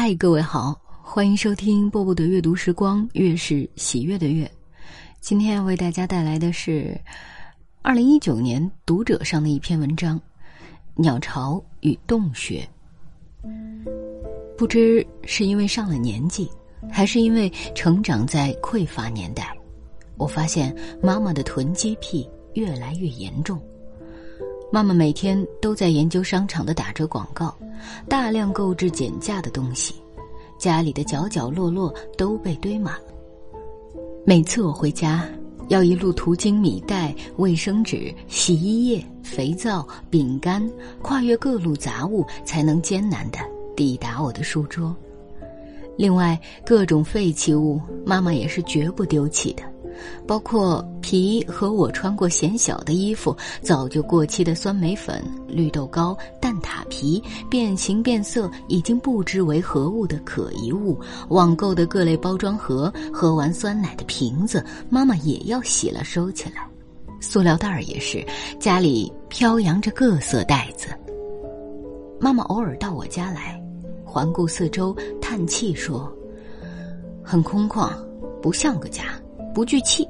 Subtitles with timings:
[0.00, 4.48] 嗨，各位好，欢迎收听波波的阅读时光，月是喜悦的月。
[5.18, 6.96] 今天为大家带来的是
[7.82, 10.16] 二零一九年读者上的一篇文章
[10.94, 12.64] 《鸟巢与洞穴》。
[14.56, 16.48] 不知是因为上了年纪，
[16.88, 19.52] 还是因为成长在匮乏年代，
[20.16, 20.72] 我发现
[21.02, 22.24] 妈妈的囤积癖
[22.54, 23.60] 越来越严重。
[24.70, 27.56] 妈妈每天都在研究商场的打折广告，
[28.06, 29.94] 大量购置减价的东西，
[30.58, 33.08] 家里的角角落落都被堆满了。
[34.26, 35.26] 每次我回家，
[35.68, 43.38] 要一路途经米袋、卫生纸、洗衣液、肥皂、饼干，跨越各路杂物，才能艰难的
[43.74, 44.94] 抵达我的书桌。
[45.96, 49.62] 另外，各种废弃物，妈妈也是绝不丢弃的。
[50.26, 60.98] 包括皮和我穿过显小的衣服，早就过期的酸梅粉、绿豆糕、蛋挞皮，变形变色已经不知为何物的可疑物，
[61.28, 66.68] 网购的各类包装盒，喝完酸奶的瓶子，妈妈也要洗了收起来。
[67.20, 68.24] 塑料袋儿也是，
[68.60, 70.88] 家里飘扬着各色袋子。
[72.20, 73.60] 妈妈偶尔到我家来，
[74.04, 76.12] 环顾四周，叹气说
[77.22, 77.90] ：“很空旷，
[78.40, 79.04] 不像个家。”
[79.54, 80.06] 不聚气。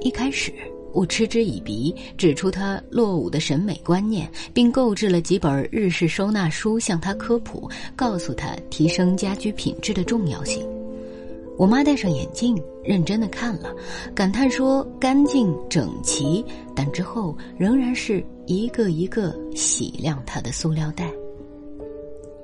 [0.00, 0.52] 一开始
[0.92, 10.64] 我嗤之以鼻，指出他落伍的审美观念，并购置了几本日式收纳书向他科普，告诉他提升家居品质的重要性。
[11.56, 13.74] 我妈戴上眼镜，认真的看了，
[14.14, 21.10] 感叹说：“干净整齐。”但之后仍然是一个一个洗亮它的塑料袋。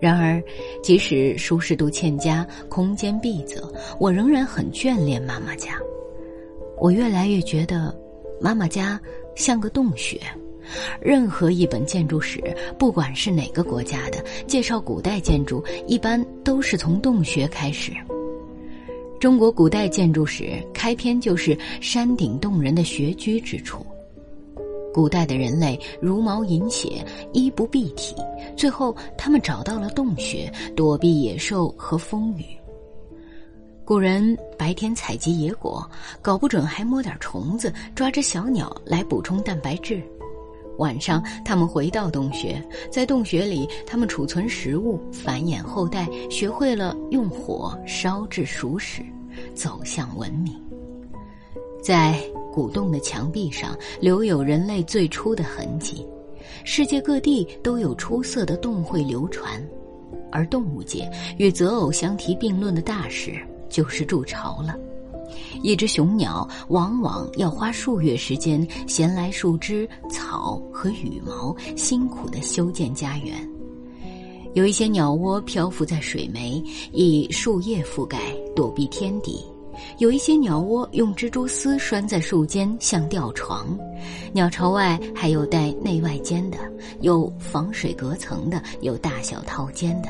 [0.01, 0.43] 然而，
[0.83, 3.62] 即使舒适度欠佳、空间闭塞，
[3.98, 5.79] 我仍然很眷恋妈妈家。
[6.79, 7.95] 我越来越觉得，
[8.41, 8.98] 妈妈家
[9.37, 10.19] 像个洞穴。
[11.01, 12.41] 任何一本建筑史，
[12.78, 17.93] 不管是哪个国家的，介绍古代建筑，一般都是从洞穴开始。
[19.19, 23.84] 中国古代建筑史开篇就是山顶洞人的穴居之处。
[24.93, 28.15] 古代的人类茹毛饮血，衣不蔽体，
[28.56, 32.45] 最后他们找到了洞穴，躲避野兽和风雨。
[33.84, 35.89] 古人白天采集野果，
[36.23, 40.03] 搞不准还摸点虫子，抓只小鸟来补充蛋白质。
[40.79, 49.03] 晚上，他们回到洞穴，在洞穴里，他们储存食物，繁衍后代，学会了用火烧制熟食，
[49.55, 50.55] 走向文明。
[51.83, 52.19] 在。
[52.53, 56.06] 古洞的墙壁上留有人类最初的痕迹，
[56.65, 59.62] 世界各地都有出色的洞会流传，
[60.33, 63.33] 而动物界与择偶相提并论的大事
[63.69, 64.77] 就是筑巢了。
[65.62, 73.49] 一只雄鸟往往要花数月时间衔来树枝、草和羽毛，辛苦地修建家园。
[74.55, 76.61] 有一些鸟窝漂浮在水湄，
[76.93, 79.41] 以树叶覆盖，躲避天敌。
[79.99, 83.67] 有一些鸟窝用蜘蛛丝拴在树间，像吊床；
[84.33, 86.59] 鸟巢外还有带内外间的，
[87.01, 90.09] 有防水隔层的，有大小套间的。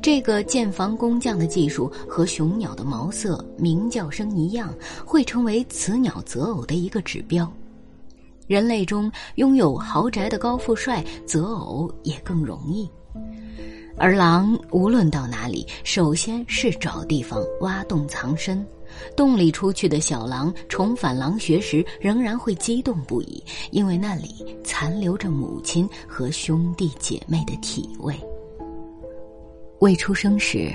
[0.00, 4.72] 这个建房工匠的技术和雄鸟的毛色、鸣叫声一样，
[5.04, 7.50] 会成为雌鸟择偶的一个指标。
[8.46, 12.88] 人类中拥有豪宅的高富帅择偶也更容易，
[13.96, 18.64] 而狼无论到哪里，首先是找地方挖洞藏身。
[19.16, 28.14] 洞里出去的小狼重返狼穴时，仍然会激动不已，因为那里残留着母亲和兄弟姐妹的体味。
[29.80, 30.72] 未出生时，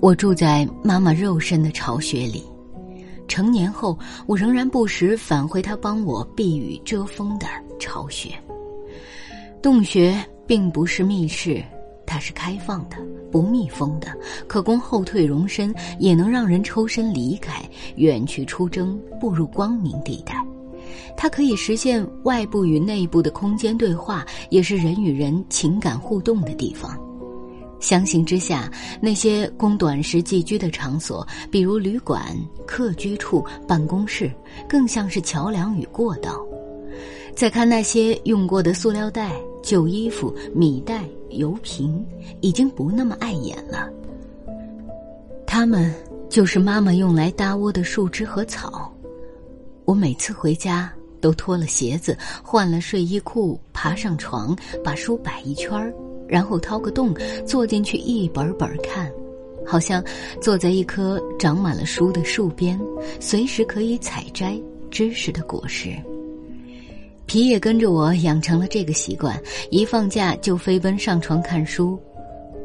[0.00, 2.42] 我住在妈妈肉身的巢穴里；
[3.26, 7.46] 成年后，我仍然不时返回她帮我避雨遮风的
[7.78, 8.30] 巢穴。
[9.62, 11.62] 洞穴并不是密室。
[12.10, 12.96] 它是开放的，
[13.30, 14.08] 不密封的，
[14.48, 17.62] 可供后退容身，也能让人抽身离开，
[17.94, 20.34] 远去出征，步入光明地带。
[21.16, 26.98] 它可以实现外部与内部的空间对话，也是人与人情感互动的地方。
[27.78, 28.68] 相形之下，
[29.00, 32.36] 那些供短时寄居的场所，比如旅馆、
[32.66, 34.32] 客居处、办公室，
[34.68, 36.44] 更像是桥梁与过道。
[37.34, 39.32] 再看那些用过的塑料袋。
[39.62, 42.02] 旧衣服、米袋、油瓶
[42.40, 43.90] 已经不那么碍眼了。
[45.46, 45.94] 它们
[46.30, 48.90] 就是妈妈用来搭窝的树枝和草。
[49.84, 50.90] 我每次回家
[51.20, 55.92] 都脱了鞋子，换了睡衣裤，爬上床，把书摆一圈儿，
[56.26, 57.14] 然后掏个洞，
[57.46, 59.12] 坐进去一本本看，
[59.66, 60.02] 好像
[60.40, 62.80] 坐在一棵长满了书的树边，
[63.20, 64.58] 随时可以采摘
[64.90, 65.94] 知识的果实。
[67.30, 69.40] 皮也跟着我养成了这个习惯，
[69.70, 71.96] 一放假就飞奔上床看书。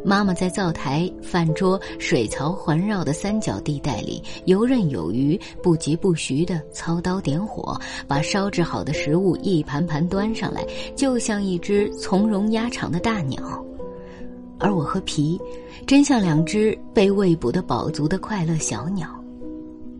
[0.04, 10.66] 妈妈在灶台、饭桌、水槽环绕的三角地带里游刃有余、不疾不徐地操刀点火，把烧制好的食物一盘盘端上来，
[10.96, 13.64] 就像一只从容压场的大鸟。
[14.58, 15.40] 而我和皮，
[15.86, 19.08] 真像两只被喂捕的饱足的快乐小鸟。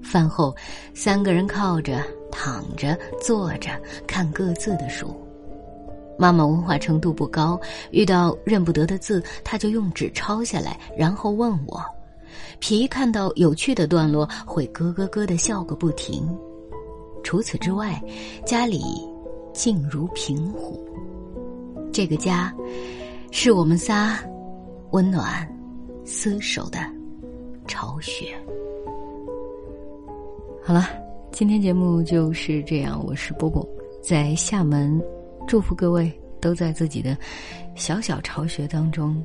[0.02, 0.56] 饭后，
[0.96, 2.04] 三个人靠着、
[2.38, 3.70] 躺着、坐着
[4.06, 5.16] 看各自的书。
[6.18, 7.58] 妈妈文化程度不高，
[7.92, 11.82] 遇到认不得的字，她就用纸抄下来，然后问我。
[12.60, 16.28] 皮看到有趣的段落，会咯咯咯的笑个不停。
[17.24, 18.02] 除此之外，
[18.46, 18.84] 家里
[19.54, 20.86] 静如平湖。
[21.94, 22.54] 这个家，
[23.32, 24.20] 是我们仨
[24.92, 25.48] 温暖
[26.06, 26.80] 厮守的
[27.66, 28.36] 巢穴。
[30.62, 30.90] 好了，
[31.36, 33.06] 今天节目就是这样。
[33.06, 33.68] 我是波波，
[34.02, 35.04] 在厦门。
[35.46, 36.10] 祝福各位
[36.40, 37.18] 都在自己的
[37.76, 39.22] 小小巢穴当中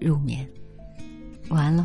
[0.00, 0.44] 入眠，
[1.50, 1.84] 晚安喽。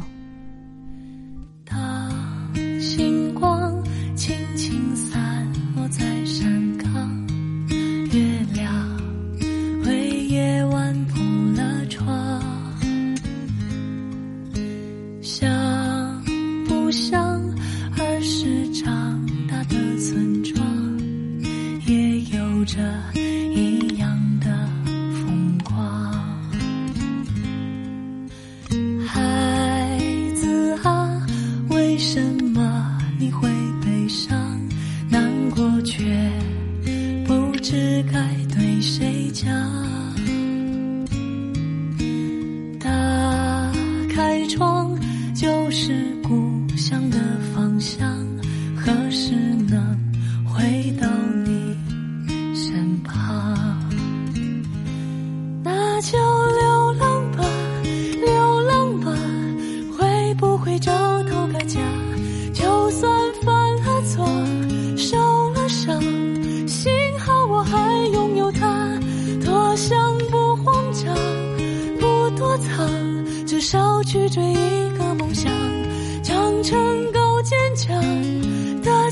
[45.88, 45.94] 是
[46.24, 47.20] 故乡的
[47.54, 48.25] 方向。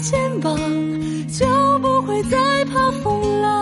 [0.03, 0.57] 肩膀，
[1.29, 3.52] 就不会再怕风浪。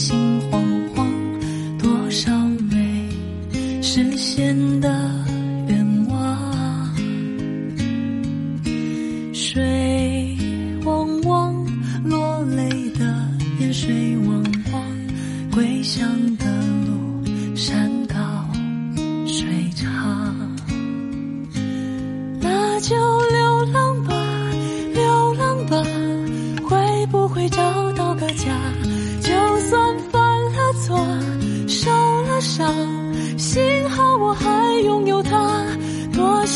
[0.00, 0.29] 心。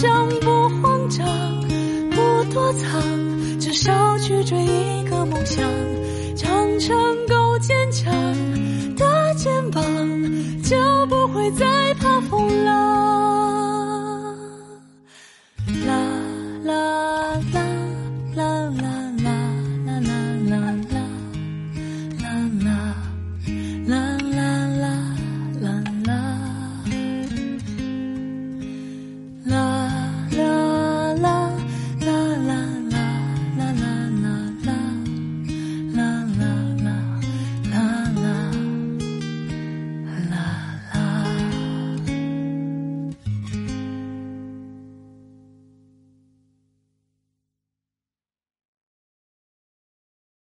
[0.04, 1.26] 想不慌张，
[2.10, 3.00] 不躲藏，
[3.58, 5.66] 至少去追一个梦想，
[6.36, 6.94] 长成
[7.26, 8.12] 够坚强
[8.96, 9.82] 的肩膀，
[10.62, 13.23] 就不会再怕风浪。